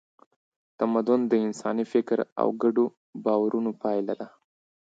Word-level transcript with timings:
تمدن 0.79 1.19
د 1.27 1.33
انساني 1.45 1.85
فکر 1.93 2.19
او 2.41 2.47
ګډو 2.61 2.85
باورونو 3.23 3.71
پایله 3.81 4.13
ده. 4.19 4.27